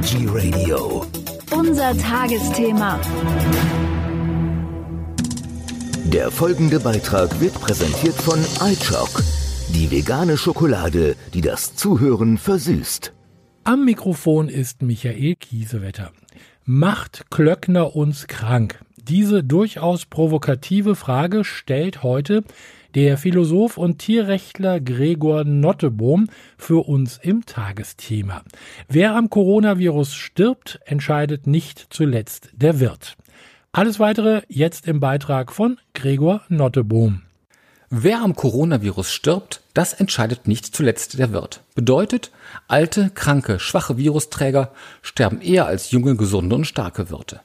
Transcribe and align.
Energy 0.00 0.26
Radio. 0.26 1.04
Unser 1.50 1.94
Tagesthema. 1.98 2.98
Der 6.04 6.30
folgende 6.30 6.80
Beitrag 6.80 7.38
wird 7.38 7.52
präsentiert 7.60 8.14
von 8.14 8.38
iChock, 8.66 9.22
die 9.74 9.90
vegane 9.90 10.38
Schokolade, 10.38 11.16
die 11.34 11.42
das 11.42 11.76
Zuhören 11.76 12.38
versüßt. 12.38 13.12
Am 13.64 13.84
Mikrofon 13.84 14.48
ist 14.48 14.80
Michael 14.80 15.34
Kiesewetter. 15.34 16.12
Macht 16.64 17.26
Klöckner 17.30 17.94
uns 17.94 18.26
krank? 18.26 18.80
Diese 18.96 19.44
durchaus 19.44 20.06
provokative 20.06 20.96
Frage 20.96 21.44
stellt 21.44 22.02
heute 22.02 22.42
der 22.94 23.18
Philosoph 23.18 23.76
und 23.76 23.98
Tierrechtler 23.98 24.80
Gregor 24.80 25.44
Nottebohm 25.44 26.28
für 26.56 26.86
uns 26.88 27.18
im 27.22 27.46
Tagesthema. 27.46 28.42
Wer 28.88 29.14
am 29.14 29.30
Coronavirus 29.30 30.14
stirbt, 30.14 30.80
entscheidet 30.84 31.46
nicht 31.46 31.86
zuletzt 31.90 32.50
der 32.52 32.80
Wirt. 32.80 33.16
Alles 33.72 34.00
weitere 34.00 34.42
jetzt 34.48 34.88
im 34.88 34.98
Beitrag 35.00 35.52
von 35.52 35.78
Gregor 35.94 36.42
Nottebohm. 36.48 37.22
Wer 37.88 38.22
am 38.22 38.36
Coronavirus 38.36 39.10
stirbt, 39.10 39.62
das 39.74 39.92
entscheidet 39.92 40.46
nicht 40.46 40.66
zuletzt 40.66 41.18
der 41.18 41.32
Wirt. 41.32 41.62
Bedeutet, 41.74 42.30
alte, 42.68 43.10
kranke, 43.10 43.58
schwache 43.58 43.96
Virusträger 43.96 44.72
sterben 45.02 45.40
eher 45.40 45.66
als 45.66 45.90
junge, 45.90 46.16
gesunde 46.16 46.54
und 46.54 46.66
starke 46.66 47.10
Wirte. 47.10 47.40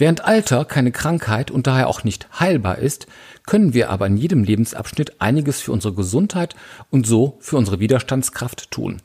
Während 0.00 0.24
Alter 0.24 0.64
keine 0.64 0.92
Krankheit 0.92 1.50
und 1.50 1.66
daher 1.66 1.86
auch 1.86 2.04
nicht 2.04 2.26
heilbar 2.40 2.78
ist, 2.78 3.06
können 3.44 3.74
wir 3.74 3.90
aber 3.90 4.06
in 4.06 4.16
jedem 4.16 4.44
Lebensabschnitt 4.44 5.20
einiges 5.20 5.60
für 5.60 5.72
unsere 5.72 5.92
Gesundheit 5.92 6.56
und 6.88 7.06
so 7.06 7.36
für 7.40 7.58
unsere 7.58 7.80
Widerstandskraft 7.80 8.70
tun. 8.70 9.02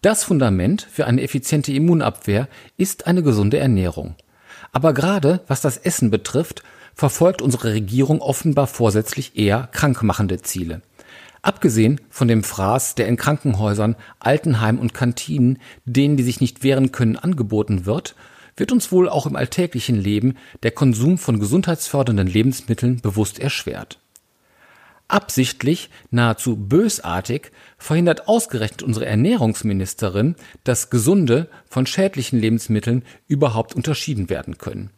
Das 0.00 0.24
Fundament 0.24 0.88
für 0.90 1.06
eine 1.06 1.20
effiziente 1.20 1.74
Immunabwehr 1.74 2.48
ist 2.78 3.06
eine 3.06 3.22
gesunde 3.22 3.58
Ernährung. 3.58 4.14
Aber 4.72 4.94
gerade 4.94 5.42
was 5.46 5.60
das 5.60 5.76
Essen 5.76 6.10
betrifft, 6.10 6.62
verfolgt 6.94 7.42
unsere 7.42 7.74
Regierung 7.74 8.22
offenbar 8.22 8.66
vorsätzlich 8.66 9.36
eher 9.36 9.68
krankmachende 9.72 10.40
Ziele. 10.40 10.80
Abgesehen 11.42 12.00
von 12.08 12.28
dem 12.28 12.44
Fraß, 12.44 12.94
der 12.94 13.08
in 13.08 13.18
Krankenhäusern, 13.18 13.94
Altenheim 14.20 14.78
und 14.78 14.94
Kantinen 14.94 15.58
denen, 15.84 16.16
die 16.16 16.22
sich 16.22 16.40
nicht 16.40 16.62
wehren 16.62 16.92
können, 16.92 17.16
angeboten 17.16 17.84
wird, 17.84 18.14
wird 18.56 18.72
uns 18.72 18.92
wohl 18.92 19.08
auch 19.08 19.26
im 19.26 19.36
alltäglichen 19.36 19.96
Leben 19.96 20.36
der 20.62 20.70
Konsum 20.70 21.18
von 21.18 21.40
gesundheitsfördernden 21.40 22.26
Lebensmitteln 22.26 23.00
bewusst 23.00 23.38
erschwert. 23.38 23.98
Absichtlich, 25.06 25.90
nahezu 26.10 26.56
bösartig, 26.56 27.52
verhindert 27.76 28.26
ausgerechnet 28.26 28.82
unsere 28.82 29.06
Ernährungsministerin, 29.06 30.34
dass 30.64 30.88
gesunde 30.88 31.48
von 31.68 31.86
schädlichen 31.86 32.40
Lebensmitteln 32.40 33.04
überhaupt 33.28 33.74
unterschieden 33.74 34.30
werden 34.30 34.56
können. 34.56 34.90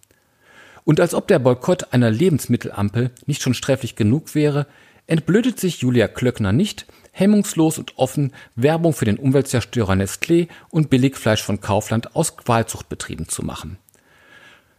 Und 0.85 1.01
als 1.01 1.15
ob 1.15 1.27
der 1.27 1.41
Boykott 1.41 1.93
einer 1.93 2.11
Lebensmittelampel 2.11 3.11
nicht 3.27 3.43
schon 3.43 3.55
sträflich 3.55 3.97
genug 3.97 4.37
wäre, 4.37 4.69
entblödet 5.09 5.59
sich 5.59 5.81
Julia 5.81 6.07
Klöckner 6.07 6.53
nicht, 6.53 6.87
hemmungslos 7.17 7.79
und 7.79 7.97
offen 7.97 8.33
Werbung 8.57 8.93
für 8.93 9.07
den 9.07 9.17
Umweltzerstörer 9.17 9.95
Nestlé 9.95 10.49
und 10.69 10.91
Billigfleisch 10.91 11.43
von 11.43 11.63
Kaufland 11.63 12.15
aus 12.15 12.37
Qualzuchtbetrieben 12.37 13.27
zu 13.27 13.43
machen. 13.43 13.79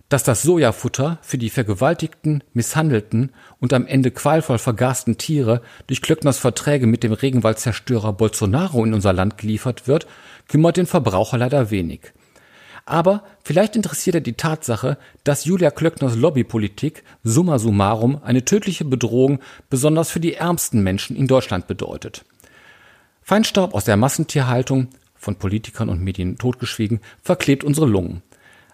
Dass 0.08 0.24
das 0.24 0.44
Sojafutter 0.44 1.18
für 1.24 1.40
die 1.40 1.50
vergewaltigten, 1.50 2.44
misshandelten 2.54 3.32
und 3.60 3.74
am 3.74 3.88
Ende 3.88 4.12
qualvoll 4.12 4.60
vergasten 4.60 5.18
Tiere 5.18 5.64
durch 5.88 6.04
Klöckners 6.04 6.38
Verträge 6.38 6.86
mit 6.86 7.04
dem 7.04 7.12
Regenwaldzerstörer 7.12 8.14
Bolsonaro 8.14 8.86
in 8.86 8.94
unser 8.94 9.14
Land 9.14 9.40
geliefert 9.40 9.88
wird, 9.88 10.06
kümmert 10.48 10.78
den 10.78 10.86
Verbraucher 10.86 11.40
leider 11.40 11.72
wenig. 11.72 12.14
Aber 12.88 13.24
vielleicht 13.44 13.76
interessiert 13.76 14.16
er 14.16 14.22
die 14.22 14.38
Tatsache, 14.38 14.98
dass 15.26 15.44
Julia 15.44 15.72
Klöckners 15.72 16.16
Lobbypolitik 16.16 17.04
summa 17.22 17.60
summarum 17.60 18.24
eine 18.24 18.46
tödliche 18.46 18.86
Bedrohung 18.86 19.40
besonders 19.70 20.10
für 20.10 20.22
die 20.22 20.36
ärmsten 20.36 20.82
Menschen 20.84 21.18
in 21.18 21.28
Deutschland 21.28 21.68
bedeutet. 21.68 22.24
Feinstaub 23.22 23.74
aus 23.76 23.84
der 23.84 23.98
Massentierhaltung, 23.98 24.88
von 25.16 25.36
Politikern 25.36 25.90
und 25.90 26.02
Medien 26.02 26.38
totgeschwiegen, 26.38 27.02
verklebt 27.22 27.66
unsere 27.66 27.88
Lungen. 27.88 28.24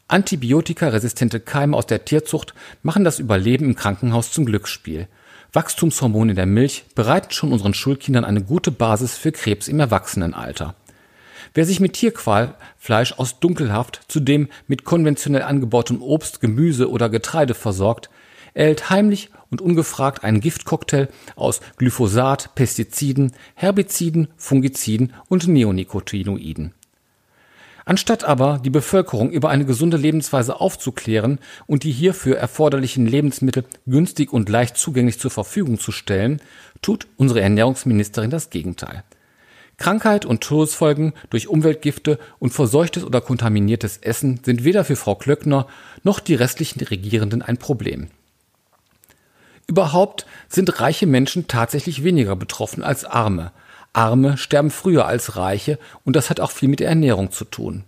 Antibiotikaresistente 0.07 1.39
Keime 1.39 1.75
aus 1.75 1.87
der 1.87 2.05
Tierzucht 2.05 2.53
machen 2.83 3.03
das 3.03 3.17
Überleben 3.17 3.65
im 3.65 3.75
Krankenhaus 3.75 4.31
zum 4.31 4.45
Glücksspiel. 4.45 5.07
Wachstumshormone 5.53 6.33
in 6.33 6.35
der 6.35 6.45
Milch 6.45 6.85
bereiten 6.93 7.31
schon 7.31 7.51
unseren 7.51 7.73
Schulkindern 7.73 8.25
eine 8.25 8.43
gute 8.43 8.69
Basis 8.69 9.17
für 9.17 9.31
Krebs 9.31 9.67
im 9.67 9.79
Erwachsenenalter. 9.79 10.75
Wer 11.53 11.65
sich 11.65 11.79
mit 11.79 11.93
Tierqualfleisch 11.93 13.13
aus 13.13 13.39
dunkelhaft, 13.39 14.01
zudem 14.07 14.49
mit 14.67 14.83
konventionell 14.83 15.43
angebautem 15.43 16.01
Obst, 16.01 16.41
Gemüse 16.41 16.89
oder 16.89 17.09
Getreide 17.09 17.53
versorgt, 17.53 18.09
erhält 18.53 18.89
heimlich 18.89 19.29
und 19.49 19.61
ungefragt 19.61 20.23
einen 20.23 20.39
Giftcocktail 20.39 21.09
aus 21.35 21.61
Glyphosat, 21.77 22.55
Pestiziden, 22.55 23.33
Herbiziden, 23.55 24.27
Fungiziden 24.37 25.13
und 25.27 25.47
Neonicotinoiden. 25.47 26.73
Anstatt 27.85 28.23
aber 28.23 28.61
die 28.63 28.69
Bevölkerung 28.69 29.31
über 29.31 29.49
eine 29.49 29.65
gesunde 29.65 29.97
Lebensweise 29.97 30.61
aufzuklären 30.61 31.39
und 31.67 31.83
die 31.83 31.91
hierfür 31.91 32.37
erforderlichen 32.37 33.05
Lebensmittel 33.05 33.65
günstig 33.85 34.31
und 34.31 34.47
leicht 34.47 34.77
zugänglich 34.77 35.19
zur 35.19 35.31
Verfügung 35.31 35.79
zu 35.79 35.91
stellen, 35.91 36.41
tut 36.81 37.07
unsere 37.17 37.41
Ernährungsministerin 37.41 38.29
das 38.29 38.49
Gegenteil. 38.49 39.03
Krankheit 39.77 40.25
und 40.25 40.41
Todesfolgen 40.41 41.13
durch 41.29 41.47
Umweltgifte 41.47 42.19
und 42.39 42.53
verseuchtes 42.53 43.03
oder 43.03 43.21
kontaminiertes 43.21 43.97
Essen 43.97 44.39
sind 44.43 44.63
weder 44.63 44.85
für 44.85 44.95
Frau 44.95 45.15
Klöckner 45.15 45.67
noch 46.03 46.19
die 46.19 46.35
restlichen 46.35 46.81
Regierenden 46.81 47.41
ein 47.41 47.57
Problem. 47.57 48.07
Überhaupt 49.67 50.25
sind 50.49 50.79
reiche 50.79 51.07
Menschen 51.07 51.47
tatsächlich 51.47 52.03
weniger 52.03 52.35
betroffen 52.35 52.83
als 52.83 53.05
arme. 53.05 53.51
Arme 53.93 54.37
sterben 54.37 54.71
früher 54.71 55.05
als 55.05 55.35
Reiche 55.35 55.79
und 56.03 56.15
das 56.15 56.29
hat 56.29 56.39
auch 56.39 56.51
viel 56.51 56.69
mit 56.69 56.79
der 56.79 56.89
Ernährung 56.89 57.31
zu 57.31 57.45
tun. 57.45 57.83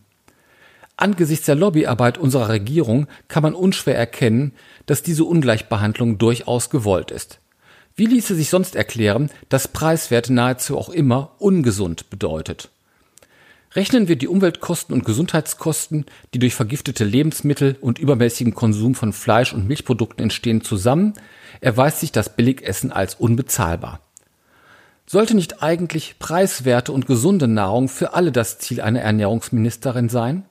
Angesichts 0.98 1.46
der 1.46 1.56
Lobbyarbeit 1.56 2.18
unserer 2.18 2.50
Regierung 2.50 3.08
kann 3.28 3.44
man 3.44 3.54
unschwer 3.54 3.98
erkennen, 3.98 4.54
dass 4.86 5.04
diese 5.04 5.26
Ungleichbehandlung 5.26 6.18
durchaus 6.18 6.70
gewollt 6.70 7.12
ist. 7.12 7.40
Wie 7.98 8.06
ließe 8.06 8.36
sich 8.36 8.50
sonst 8.50 8.76
erklären, 8.76 9.30
dass 9.48 9.70
Preiswert 9.70 10.30
nahezu 10.30 10.78
auch 10.78 10.90
immer 10.90 11.32
ungesund 11.40 12.10
bedeutet? 12.10 12.70
Rechnen 13.74 14.10
wir 14.10 14.18
die 14.18 14.28
Umweltkosten 14.28 14.94
und 14.94 15.06
Gesundheitskosten, 15.06 16.06
die 16.34 16.40
durch 16.40 16.56
vergiftete 16.56 17.06
Lebensmittel 17.06 17.78
und 17.80 17.98
übermäßigen 17.98 18.54
Konsum 18.54 18.96
von 18.96 19.14
Fleisch 19.14 19.54
und 19.54 19.68
Milchprodukten 19.68 20.24
entstehen, 20.24 20.62
zusammen, 20.62 21.14
erweist 21.62 22.02
sich 22.02 22.12
das 22.12 22.36
Billigessen 22.36 22.92
als 22.92 23.16
unbezahlbar. 23.16 24.02
Sollte 25.06 25.36
nicht 25.36 25.64
eigentlich 25.64 26.20
preiswerte 26.20 26.92
und 26.92 27.08
gesunde 27.08 27.48
Nahrung 27.48 27.88
für 27.88 28.14
alle 28.14 28.34
das 28.34 28.60
Ziel 28.60 28.82
einer 28.82 29.02
Ernährungsministerin 29.02 30.10
sein? 30.10 30.44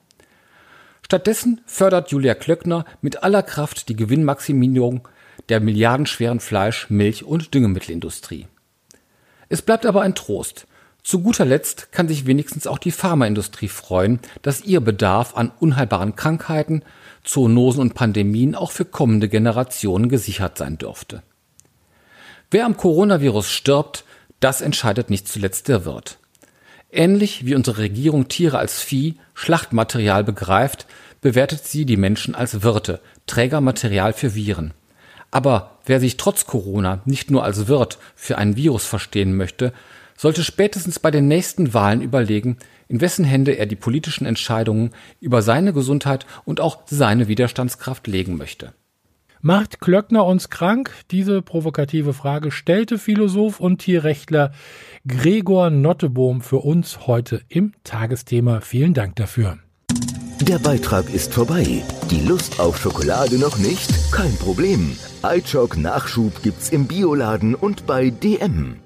Stattdessen 1.03 1.61
fördert 1.67 2.09
Julia 2.09 2.33
Klöckner 2.33 2.85
mit 3.01 3.21
aller 3.21 3.43
Kraft 3.43 3.89
die 3.89 3.95
Gewinnmaximierung 3.95 5.07
der 5.49 5.59
milliardenschweren 5.59 6.39
Fleisch-, 6.39 6.89
Milch- 6.89 7.23
und 7.23 7.53
Düngemittelindustrie. 7.53 8.47
Es 9.49 9.61
bleibt 9.61 9.85
aber 9.85 10.01
ein 10.01 10.15
Trost. 10.15 10.67
Zu 11.03 11.21
guter 11.21 11.45
Letzt 11.45 11.91
kann 11.91 12.07
sich 12.07 12.25
wenigstens 12.25 12.65
auch 12.65 12.79
die 12.79 12.91
Pharmaindustrie 12.91 13.67
freuen, 13.67 14.19
dass 14.41 14.63
ihr 14.63 14.81
Bedarf 14.81 15.35
an 15.37 15.51
unheilbaren 15.59 16.15
Krankheiten, 16.15 16.81
Zoonosen 17.23 17.81
und 17.81 17.93
Pandemien 17.93 18.55
auch 18.55 18.71
für 18.71 18.85
kommende 18.85 19.29
Generationen 19.29 20.09
gesichert 20.09 20.57
sein 20.57 20.77
dürfte. 20.77 21.21
Wer 22.49 22.65
am 22.65 22.77
Coronavirus 22.77 23.49
stirbt, 23.49 24.03
das 24.39 24.61
entscheidet 24.61 25.09
nicht 25.09 25.27
zuletzt 25.27 25.67
der 25.67 25.85
Wirt. 25.85 26.17
Ähnlich 26.91 27.45
wie 27.45 27.55
unsere 27.55 27.79
Regierung 27.79 28.27
Tiere 28.27 28.57
als 28.57 28.81
Vieh, 28.81 29.15
Schlachtmaterial 29.33 30.23
begreift, 30.23 30.85
bewertet 31.21 31.65
sie 31.65 31.85
die 31.85 31.97
Menschen 31.97 32.35
als 32.35 32.61
Wirte, 32.63 33.01
Trägermaterial 33.27 34.13
für 34.13 34.35
Viren. 34.35 34.73
Aber 35.35 35.71
wer 35.85 35.99
sich 35.99 36.15
trotz 36.15 36.45
Corona 36.45 37.01
nicht 37.03 37.29
nur 37.29 37.43
als 37.43 37.67
Wirt 37.67 37.99
für 38.15 38.37
ein 38.37 38.55
Virus 38.55 38.85
verstehen 38.85 39.35
möchte, 39.35 39.73
sollte 40.15 40.45
spätestens 40.45 40.97
bei 40.97 41.11
den 41.11 41.27
nächsten 41.27 41.73
Wahlen 41.73 42.01
überlegen, 42.01 42.55
in 42.87 43.01
wessen 43.01 43.25
Hände 43.25 43.51
er 43.51 43.65
die 43.65 43.75
politischen 43.75 44.25
Entscheidungen 44.25 44.91
über 45.19 45.41
seine 45.41 45.73
Gesundheit 45.73 46.25
und 46.45 46.61
auch 46.61 46.83
seine 46.85 47.27
Widerstandskraft 47.27 48.07
legen 48.07 48.37
möchte. 48.37 48.71
Macht 49.41 49.81
Klöckner 49.81 50.25
uns 50.25 50.49
krank? 50.49 50.93
Diese 51.11 51.41
provokative 51.41 52.13
Frage 52.13 52.49
stellte 52.49 52.97
Philosoph 52.97 53.59
und 53.59 53.79
Tierrechtler 53.79 54.53
Gregor 55.05 55.69
Nottebohm 55.69 56.39
für 56.39 56.59
uns 56.59 57.07
heute 57.07 57.41
im 57.49 57.73
Tagesthema. 57.83 58.61
Vielen 58.61 58.93
Dank 58.93 59.17
dafür. 59.17 59.57
Der 60.39 60.59
Beitrag 60.59 61.13
ist 61.13 61.33
vorbei. 61.33 61.83
Die 62.09 62.25
Lust 62.25 62.61
auf 62.61 62.77
Schokolade 62.77 63.37
noch 63.37 63.57
nicht? 63.57 63.89
Kein 64.13 64.33
Problem. 64.37 64.95
iChock 65.25 65.77
Nachschub 65.77 66.43
gibt's 66.43 66.69
im 66.69 66.87
Bioladen 66.87 67.55
und 67.55 67.85
bei 67.85 68.09
DM. 68.09 68.84